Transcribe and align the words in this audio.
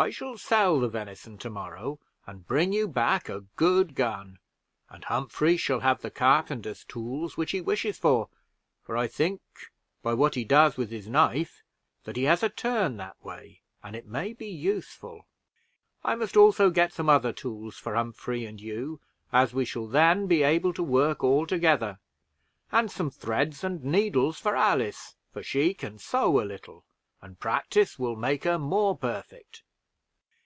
I 0.00 0.10
shall 0.10 0.38
sell 0.38 0.78
the 0.78 0.88
venison 0.88 1.38
to 1.38 1.50
morrow, 1.50 1.98
and 2.24 2.46
bring 2.46 2.72
you 2.72 2.86
back 2.86 3.28
a 3.28 3.40
good 3.56 3.96
gun; 3.96 4.38
and 4.88 5.02
Humphrey 5.02 5.56
shall 5.56 5.80
have 5.80 6.02
the 6.02 6.10
carpenters' 6.12 6.84
tools 6.84 7.36
which 7.36 7.50
he 7.50 7.60
wishes 7.60 7.98
for, 7.98 8.28
for 8.80 8.96
I 8.96 9.08
think, 9.08 9.40
by 10.04 10.14
what 10.14 10.36
he 10.36 10.44
does 10.44 10.76
with 10.76 10.92
his 10.92 11.08
knife, 11.08 11.64
that 12.04 12.14
he 12.14 12.22
has 12.22 12.44
a 12.44 12.48
turn 12.48 12.96
that 12.98 13.16
way, 13.24 13.62
and 13.82 13.96
it 13.96 14.06
may 14.06 14.32
be 14.32 14.46
useful. 14.46 15.26
I 16.04 16.14
must 16.14 16.36
also 16.36 16.70
get 16.70 16.92
some 16.92 17.08
other 17.08 17.32
tools 17.32 17.76
for 17.76 17.96
Humphrey 17.96 18.46
and 18.46 18.60
you, 18.60 19.00
as 19.32 19.52
we 19.52 19.64
shall 19.64 19.88
then 19.88 20.28
be 20.28 20.44
able 20.44 20.72
to 20.74 20.82
work 20.84 21.24
all 21.24 21.44
together; 21.44 21.98
and 22.70 22.88
some 22.88 23.10
threads 23.10 23.64
and 23.64 23.82
needles 23.82 24.38
for 24.38 24.54
Alice, 24.54 25.16
for 25.32 25.42
she 25.42 25.74
can 25.74 25.98
sew 25.98 26.40
a 26.40 26.46
little, 26.46 26.84
and 27.20 27.40
practice 27.40 27.98
will 27.98 28.14
make 28.14 28.44
her 28.44 28.60
more 28.60 28.96
perfect." 28.96 29.64